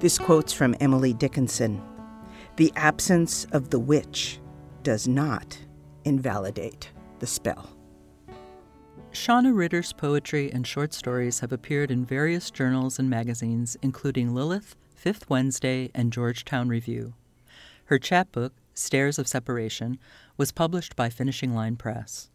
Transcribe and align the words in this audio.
This 0.00 0.18
quote's 0.18 0.54
from 0.54 0.74
Emily 0.80 1.12
Dickinson 1.12 1.82
The 2.56 2.72
absence 2.74 3.44
of 3.52 3.68
the 3.68 3.78
witch 3.78 4.40
does 4.82 5.06
not 5.06 5.58
invalidate 6.06 6.90
the 7.18 7.26
spell. 7.26 7.68
Shana 9.12 9.54
Ritter's 9.54 9.92
poetry 9.92 10.50
and 10.50 10.66
short 10.66 10.94
stories 10.94 11.40
have 11.40 11.52
appeared 11.52 11.90
in 11.90 12.06
various 12.06 12.50
journals 12.50 12.98
and 12.98 13.10
magazines, 13.10 13.76
including 13.82 14.34
Lilith, 14.34 14.74
Fifth 14.94 15.28
Wednesday, 15.28 15.90
and 15.94 16.14
Georgetown 16.14 16.70
Review. 16.70 17.12
Her 17.84 17.98
chapbook, 17.98 18.54
Stairs 18.72 19.18
of 19.18 19.28
Separation, 19.28 19.98
was 20.38 20.50
published 20.50 20.96
by 20.96 21.10
Finishing 21.10 21.54
Line 21.54 21.76
Press. 21.76 22.30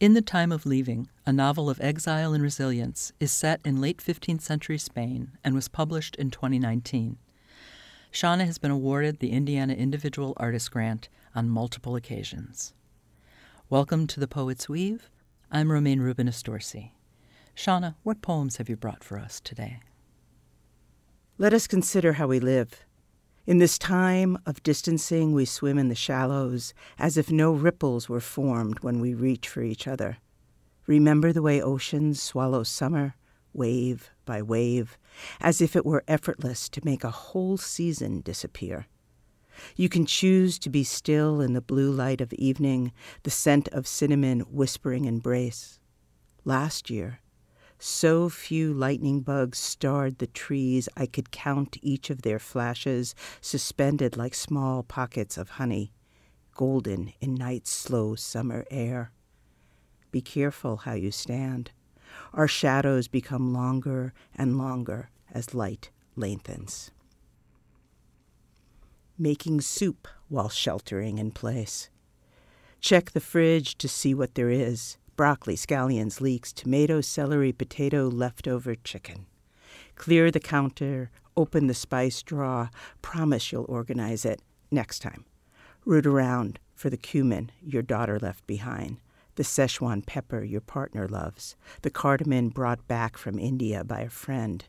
In 0.00 0.14
the 0.14 0.22
Time 0.22 0.50
of 0.50 0.66
Leaving, 0.66 1.08
a 1.24 1.32
novel 1.32 1.70
of 1.70 1.80
exile 1.80 2.32
and 2.34 2.42
resilience, 2.42 3.12
is 3.20 3.30
set 3.30 3.60
in 3.64 3.80
late 3.80 3.98
15th 3.98 4.40
century 4.40 4.76
Spain 4.76 5.38
and 5.44 5.54
was 5.54 5.68
published 5.68 6.16
in 6.16 6.32
2019. 6.32 7.16
Shana 8.12 8.44
has 8.44 8.58
been 8.58 8.72
awarded 8.72 9.20
the 9.20 9.30
Indiana 9.30 9.72
Individual 9.72 10.34
Artist 10.36 10.72
Grant 10.72 11.08
on 11.32 11.48
multiple 11.48 11.94
occasions. 11.94 12.74
Welcome 13.70 14.08
to 14.08 14.18
the 14.18 14.26
Poet's 14.26 14.68
Weave. 14.68 15.08
I'm 15.52 15.70
Romayne 15.70 16.00
Rubinas 16.00 16.42
Dorsey. 16.42 16.96
Shana, 17.54 17.94
what 18.02 18.20
poems 18.20 18.56
have 18.56 18.68
you 18.68 18.76
brought 18.76 19.04
for 19.04 19.16
us 19.16 19.38
today? 19.38 19.78
Let 21.38 21.54
us 21.54 21.68
consider 21.68 22.14
how 22.14 22.26
we 22.26 22.40
live. 22.40 22.84
In 23.46 23.58
this 23.58 23.76
time 23.76 24.38
of 24.46 24.62
distancing, 24.62 25.34
we 25.34 25.44
swim 25.44 25.76
in 25.76 25.88
the 25.88 25.94
shallows 25.94 26.72
as 26.98 27.18
if 27.18 27.30
no 27.30 27.52
ripples 27.52 28.08
were 28.08 28.20
formed 28.20 28.80
when 28.80 29.00
we 29.00 29.12
reach 29.12 29.48
for 29.48 29.62
each 29.62 29.86
other. 29.86 30.16
Remember 30.86 31.30
the 31.30 31.42
way 31.42 31.60
oceans 31.60 32.22
swallow 32.22 32.62
summer, 32.62 33.16
wave 33.52 34.10
by 34.24 34.40
wave, 34.40 34.96
as 35.42 35.60
if 35.60 35.76
it 35.76 35.84
were 35.84 36.04
effortless 36.08 36.70
to 36.70 36.80
make 36.84 37.04
a 37.04 37.10
whole 37.10 37.58
season 37.58 38.22
disappear. 38.22 38.86
You 39.76 39.90
can 39.90 40.06
choose 40.06 40.58
to 40.60 40.70
be 40.70 40.82
still 40.82 41.42
in 41.42 41.52
the 41.52 41.60
blue 41.60 41.92
light 41.92 42.22
of 42.22 42.32
evening, 42.32 42.92
the 43.24 43.30
scent 43.30 43.68
of 43.68 43.86
cinnamon 43.86 44.40
whispering 44.40 45.04
embrace. 45.04 45.78
Last 46.46 46.88
year, 46.88 47.20
so 47.84 48.30
few 48.30 48.72
lightning 48.72 49.20
bugs 49.20 49.58
starred 49.58 50.16
the 50.16 50.26
trees 50.26 50.88
I 50.96 51.04
could 51.04 51.30
count 51.30 51.76
each 51.82 52.08
of 52.08 52.22
their 52.22 52.38
flashes 52.38 53.14
suspended 53.42 54.16
like 54.16 54.34
small 54.34 54.82
pockets 54.82 55.36
of 55.36 55.50
honey, 55.50 55.92
golden 56.54 57.12
in 57.20 57.34
night's 57.34 57.70
slow 57.70 58.14
summer 58.14 58.64
air. 58.70 59.12
Be 60.10 60.22
careful 60.22 60.78
how 60.78 60.94
you 60.94 61.10
stand. 61.10 61.72
Our 62.32 62.48
shadows 62.48 63.06
become 63.06 63.52
longer 63.52 64.14
and 64.34 64.56
longer 64.56 65.10
as 65.30 65.52
light 65.52 65.90
lengthens. 66.16 66.90
Making 69.18 69.60
soup 69.60 70.08
while 70.28 70.48
sheltering 70.48 71.18
in 71.18 71.32
place. 71.32 71.90
Check 72.80 73.10
the 73.10 73.20
fridge 73.20 73.76
to 73.76 73.88
see 73.88 74.14
what 74.14 74.36
there 74.36 74.50
is 74.50 74.96
broccoli, 75.16 75.56
scallions, 75.56 76.20
leeks, 76.20 76.52
tomato, 76.52 77.00
celery, 77.00 77.52
potato, 77.52 78.08
leftover 78.08 78.74
chicken. 78.74 79.26
Clear 79.96 80.30
the 80.30 80.40
counter, 80.40 81.10
open 81.36 81.66
the 81.66 81.74
spice 81.74 82.22
drawer, 82.22 82.70
promise 83.02 83.52
you'll 83.52 83.66
organize 83.68 84.24
it 84.24 84.40
next 84.70 85.00
time. 85.00 85.24
Root 85.84 86.06
around 86.06 86.58
for 86.74 86.90
the 86.90 86.96
cumin 86.96 87.52
your 87.62 87.82
daughter 87.82 88.18
left 88.18 88.46
behind, 88.46 88.98
the 89.36 89.42
Szechuan 89.42 90.04
pepper 90.04 90.42
your 90.42 90.60
partner 90.60 91.08
loves, 91.08 91.56
the 91.82 91.90
cardamom 91.90 92.48
brought 92.48 92.86
back 92.88 93.16
from 93.16 93.38
India 93.38 93.84
by 93.84 94.00
a 94.00 94.10
friend. 94.10 94.64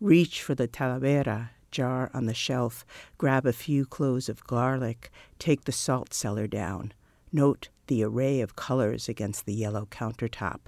Reach 0.00 0.42
for 0.42 0.54
the 0.54 0.68
talavera 0.68 1.50
jar 1.70 2.10
on 2.14 2.26
the 2.26 2.34
shelf, 2.34 2.86
grab 3.18 3.44
a 3.44 3.52
few 3.52 3.84
cloves 3.84 4.28
of 4.28 4.44
garlic, 4.44 5.10
take 5.38 5.64
the 5.64 5.72
salt 5.72 6.14
cellar 6.14 6.46
down. 6.46 6.92
Note 7.34 7.68
the 7.88 8.04
array 8.04 8.40
of 8.40 8.54
colors 8.54 9.08
against 9.08 9.44
the 9.44 9.52
yellow 9.52 9.88
countertop. 9.90 10.60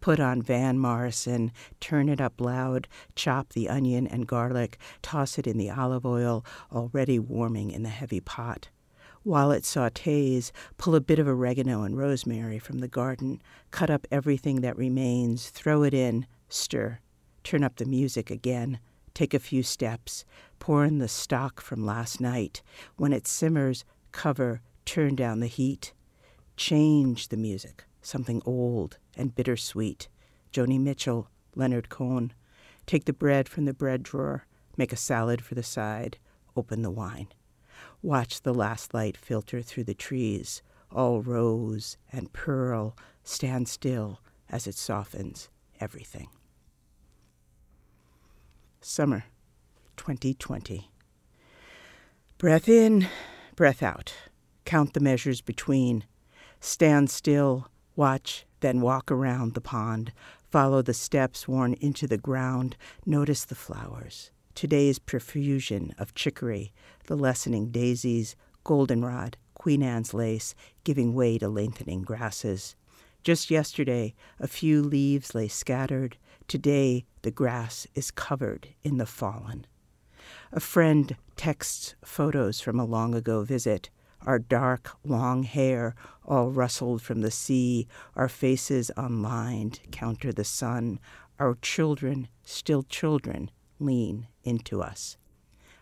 Put 0.00 0.20
on 0.20 0.42
Van 0.42 0.78
Morrison, 0.78 1.50
turn 1.80 2.08
it 2.08 2.20
up 2.20 2.40
loud, 2.40 2.86
chop 3.16 3.52
the 3.52 3.68
onion 3.68 4.06
and 4.06 4.24
garlic, 4.24 4.78
toss 5.02 5.40
it 5.40 5.46
in 5.48 5.58
the 5.58 5.70
olive 5.70 6.06
oil 6.06 6.44
already 6.70 7.18
warming 7.18 7.72
in 7.72 7.82
the 7.82 7.88
heavy 7.88 8.20
pot. 8.20 8.68
While 9.24 9.50
it 9.50 9.64
sautés, 9.64 10.52
pull 10.78 10.94
a 10.94 11.00
bit 11.00 11.18
of 11.18 11.26
oregano 11.26 11.82
and 11.82 11.98
rosemary 11.98 12.60
from 12.60 12.78
the 12.78 12.86
garden, 12.86 13.42
cut 13.72 13.90
up 13.90 14.06
everything 14.12 14.60
that 14.60 14.76
remains, 14.76 15.50
throw 15.50 15.82
it 15.82 15.94
in, 15.94 16.28
stir, 16.48 17.00
turn 17.42 17.64
up 17.64 17.74
the 17.74 17.86
music 17.86 18.30
again, 18.30 18.78
take 19.14 19.34
a 19.34 19.40
few 19.40 19.64
steps, 19.64 20.24
pour 20.60 20.84
in 20.84 20.98
the 20.98 21.08
stock 21.08 21.60
from 21.60 21.84
last 21.84 22.20
night. 22.20 22.62
When 22.94 23.12
it 23.12 23.26
simmers, 23.26 23.84
cover, 24.12 24.60
turn 24.84 25.16
down 25.16 25.40
the 25.40 25.48
heat. 25.48 25.92
Change 26.56 27.28
the 27.28 27.36
music, 27.36 27.84
something 28.00 28.42
old 28.44 28.98
and 29.16 29.34
bittersweet. 29.34 30.08
Joni 30.52 30.80
Mitchell, 30.80 31.28
Leonard 31.54 31.88
Cohen. 31.88 32.32
Take 32.86 33.06
the 33.06 33.12
bread 33.12 33.48
from 33.48 33.64
the 33.64 33.74
bread 33.74 34.02
drawer, 34.02 34.46
make 34.76 34.92
a 34.92 34.96
salad 34.96 35.42
for 35.42 35.54
the 35.54 35.62
side, 35.62 36.18
open 36.56 36.82
the 36.82 36.90
wine. 36.90 37.28
Watch 38.02 38.42
the 38.42 38.54
last 38.54 38.94
light 38.94 39.16
filter 39.16 39.62
through 39.62 39.84
the 39.84 39.94
trees, 39.94 40.62
all 40.92 41.22
rose 41.22 41.96
and 42.12 42.32
pearl, 42.32 42.96
stand 43.24 43.68
still 43.68 44.20
as 44.48 44.66
it 44.66 44.74
softens 44.74 45.48
everything. 45.80 46.28
Summer 48.80 49.24
2020. 49.96 50.90
Breath 52.36 52.68
in, 52.68 53.08
breath 53.56 53.82
out. 53.82 54.14
Count 54.64 54.92
the 54.92 55.00
measures 55.00 55.40
between. 55.40 56.04
Stand 56.64 57.10
still, 57.10 57.68
watch, 57.94 58.46
then 58.60 58.80
walk 58.80 59.12
around 59.12 59.52
the 59.52 59.60
pond. 59.60 60.14
Follow 60.50 60.80
the 60.80 60.94
steps 60.94 61.46
worn 61.46 61.74
into 61.74 62.06
the 62.06 62.16
ground. 62.16 62.74
Notice 63.04 63.44
the 63.44 63.54
flowers. 63.54 64.30
Today's 64.54 64.98
profusion 64.98 65.94
of 65.98 66.14
chicory, 66.14 66.72
the 67.06 67.16
lessening 67.16 67.70
daisies, 67.70 68.34
goldenrod, 68.64 69.36
Queen 69.52 69.82
Anne's 69.82 70.14
lace, 70.14 70.54
giving 70.84 71.12
way 71.12 71.36
to 71.36 71.48
lengthening 71.48 72.00
grasses. 72.00 72.76
Just 73.22 73.50
yesterday, 73.50 74.14
a 74.40 74.48
few 74.48 74.82
leaves 74.82 75.34
lay 75.34 75.48
scattered. 75.48 76.16
Today, 76.48 77.04
the 77.20 77.30
grass 77.30 77.86
is 77.94 78.10
covered 78.10 78.68
in 78.82 78.96
the 78.96 79.04
fallen. 79.04 79.66
A 80.50 80.60
friend 80.60 81.14
texts 81.36 81.94
photos 82.02 82.62
from 82.62 82.80
a 82.80 82.86
long 82.86 83.14
ago 83.14 83.42
visit. 83.42 83.90
Our 84.24 84.38
dark, 84.38 84.90
long 85.04 85.42
hair, 85.42 85.94
all 86.24 86.50
rustled 86.50 87.02
from 87.02 87.20
the 87.20 87.30
sea, 87.30 87.86
our 88.16 88.28
faces 88.28 88.90
unlined, 88.96 89.80
counter 89.90 90.32
the 90.32 90.44
sun. 90.44 90.98
Our 91.38 91.58
children, 91.60 92.28
still 92.42 92.84
children, 92.84 93.50
lean 93.78 94.28
into 94.42 94.82
us. 94.82 95.18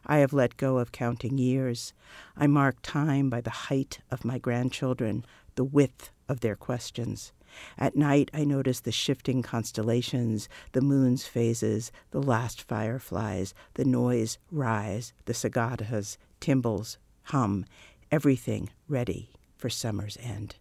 I 0.05 0.19
have 0.19 0.33
let 0.33 0.57
go 0.57 0.79
of 0.79 0.91
counting 0.91 1.39
years. 1.39 1.93
I 2.37 2.49
mark 2.49 2.77
time 2.83 3.31
by 3.31 3.41
the 3.41 3.51
height 3.51 4.01
of 4.11 4.25
my 4.25 4.39
grandchildren, 4.39 5.25
the 5.55 5.65
width 5.65 6.11
of 6.29 6.41
their 6.41 6.57
questions. 6.57 7.33
At 7.79 7.95
night, 7.95 8.31
I 8.35 8.45
notice 8.45 8.81
the 8.81 8.91
shifting 8.91 9.43
constellations, 9.43 10.49
the 10.73 10.81
moon's 10.81 11.27
phases, 11.27 11.93
the 12.11 12.23
last 12.23 12.63
fireflies, 12.63 13.55
the 13.75 13.85
noise 13.85 14.39
rise, 14.51 15.13
the 15.27 15.35
cicadas, 15.35 16.19
timbrels 16.41 16.99
hum, 17.25 17.65
everything 18.13 18.69
ready 18.89 19.31
for 19.57 19.71
summer's 19.71 20.19
end. 20.21 20.57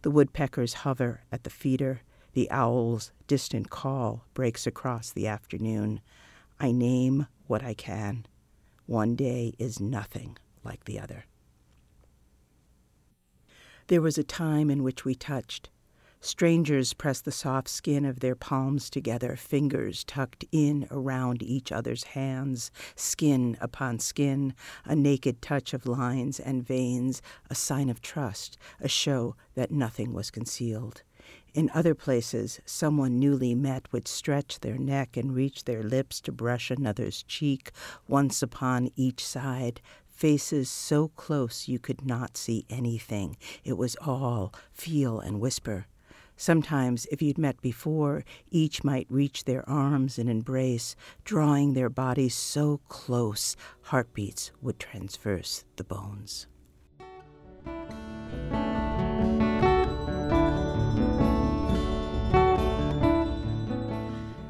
The 0.00 0.10
woodpeckers 0.10 0.72
hover 0.72 1.20
at 1.30 1.44
the 1.44 1.50
feeder. 1.50 2.00
The 2.32 2.50
owl's 2.50 3.12
distant 3.26 3.68
call 3.68 4.24
breaks 4.32 4.66
across 4.66 5.10
the 5.12 5.26
afternoon. 5.26 6.00
I 6.58 6.72
name 6.72 7.26
what 7.46 7.62
I 7.62 7.74
can. 7.74 8.24
One 8.86 9.14
day 9.16 9.52
is 9.58 9.80
nothing 9.80 10.38
like 10.64 10.86
the 10.86 10.98
other. 10.98 11.26
There 13.88 14.00
was 14.00 14.16
a 14.16 14.24
time 14.24 14.70
in 14.70 14.82
which 14.82 15.04
we 15.04 15.14
touched. 15.14 15.68
Strangers 16.20 16.94
pressed 16.94 17.24
the 17.24 17.32
soft 17.32 17.68
skin 17.68 18.04
of 18.04 18.18
their 18.18 18.34
palms 18.34 18.90
together, 18.90 19.36
fingers 19.36 20.02
tucked 20.02 20.44
in 20.50 20.88
around 20.90 21.44
each 21.44 21.70
other's 21.70 22.02
hands, 22.04 22.72
skin 22.96 23.56
upon 23.60 24.00
skin, 24.00 24.52
a 24.84 24.96
naked 24.96 25.40
touch 25.40 25.72
of 25.72 25.86
lines 25.86 26.40
and 26.40 26.66
veins, 26.66 27.22
a 27.48 27.54
sign 27.54 27.88
of 27.88 28.02
trust, 28.02 28.58
a 28.80 28.88
show 28.88 29.36
that 29.54 29.70
nothing 29.70 30.12
was 30.12 30.30
concealed. 30.32 31.02
In 31.54 31.70
other 31.72 31.94
places, 31.94 32.60
someone 32.66 33.20
newly 33.20 33.54
met 33.54 33.92
would 33.92 34.08
stretch 34.08 34.58
their 34.58 34.76
neck 34.76 35.16
and 35.16 35.34
reach 35.34 35.64
their 35.64 35.84
lips 35.84 36.20
to 36.22 36.32
brush 36.32 36.70
another's 36.70 37.22
cheek, 37.22 37.70
once 38.08 38.42
upon 38.42 38.90
each 38.96 39.24
side, 39.24 39.80
faces 40.08 40.68
so 40.68 41.08
close 41.08 41.68
you 41.68 41.78
could 41.78 42.04
not 42.04 42.36
see 42.36 42.66
anything. 42.68 43.36
It 43.62 43.78
was 43.78 43.96
all 44.04 44.52
feel 44.72 45.20
and 45.20 45.40
whisper. 45.40 45.86
Sometimes, 46.40 47.04
if 47.10 47.20
you'd 47.20 47.36
met 47.36 47.60
before, 47.60 48.24
each 48.48 48.84
might 48.84 49.08
reach 49.10 49.42
their 49.42 49.68
arms 49.68 50.20
and 50.20 50.30
embrace, 50.30 50.94
drawing 51.24 51.74
their 51.74 51.90
bodies 51.90 52.32
so 52.32 52.80
close, 52.86 53.56
heartbeats 53.82 54.52
would 54.62 54.78
transverse 54.78 55.64
the 55.74 55.82
bones. 55.82 56.46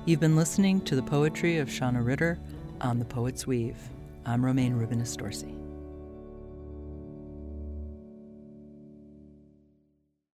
You've 0.04 0.20
been 0.20 0.36
listening 0.36 0.82
to 0.82 0.94
the 0.94 1.02
poetry 1.02 1.56
of 1.56 1.68
Shana 1.68 2.04
Ritter 2.04 2.38
on 2.82 2.98
The 2.98 3.06
Poet's 3.06 3.46
Weave. 3.46 3.78
I'm 4.26 4.44
Romayne 4.44 4.74
Rubinas 4.74 5.16
Dorsey. 5.16 5.54